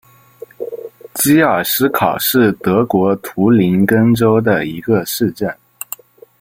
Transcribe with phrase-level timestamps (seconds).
[1.13, 5.47] 基尔施考是德国图林根州的一个市镇。